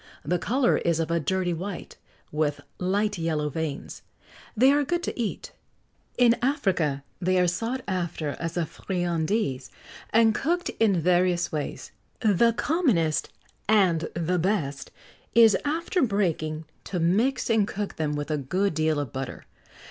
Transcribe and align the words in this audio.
The 0.25 0.39
colour 0.39 0.77
is 0.79 0.99
of 0.99 1.11
a 1.11 1.19
dirty 1.19 1.53
white, 1.53 1.95
with 2.31 2.61
light 2.79 3.19
yellow 3.19 3.49
veins; 3.49 4.01
they 4.57 4.71
are 4.71 4.83
good 4.83 5.03
to 5.03 5.19
eat. 5.21 5.51
In 6.17 6.37
Africa 6.41 7.03
they 7.21 7.37
are 7.39 7.45
sought 7.47 7.81
after 7.87 8.29
as 8.39 8.57
a 8.57 8.65
friandise, 8.65 9.69
and 10.09 10.33
cooked 10.33 10.69
in 10.79 10.99
various 10.99 11.51
ways. 11.51 11.91
The 12.19 12.53
commonest 12.57 13.29
and 13.69 14.09
the 14.15 14.39
best 14.39 14.89
is, 15.35 15.55
after 15.63 16.01
breaking, 16.01 16.65
to 16.85 16.99
mix 16.99 17.47
and 17.47 17.67
cook 17.67 17.97
them 17.97 18.15
with 18.15 18.31
a 18.31 18.37
good 18.39 18.73
deal 18.73 18.99
of 18.99 19.13
butter. 19.13 19.45